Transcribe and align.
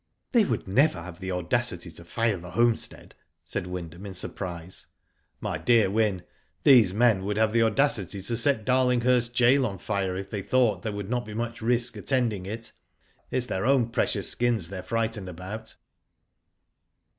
"They 0.31 0.45
would 0.45 0.67
never 0.67 0.99
have 0.99 1.19
the 1.19 1.31
audacity 1.31 1.91
to 1.91 2.03
fire 2.03 2.35
the 2.37 2.49
homestead," 2.49 3.13
said 3.45 3.67
Wyndham, 3.67 4.07
in 4.07 4.15
surprise." 4.15 4.87
My 5.39 5.59
dear 5.59 5.91
Wyn, 5.91 6.23
these 6.63 6.91
men 6.91 7.23
would 7.23 7.37
have 7.37 7.53
the 7.53 7.61
audacity 7.61 8.19
to 8.19 8.35
set 8.35 8.65
Darlinghurst 8.65 9.37
Gaol 9.37 9.63
on 9.63 9.77
fire 9.77 10.15
if 10.15 10.31
they 10.31 10.41
thought 10.41 10.81
there 10.81 10.91
would 10.91 11.11
not 11.11 11.23
be 11.25 11.35
much 11.35 11.61
risk 11.61 11.95
attending 11.97 12.47
it. 12.47 12.71
It 13.29 13.37
is 13.37 13.45
their 13.45 13.63
own 13.67 13.89
precious 13.89 14.27
skins 14.27 14.69
they 14.69 14.79
are 14.79 14.81
frightened 14.81 15.29
about." 15.29 15.75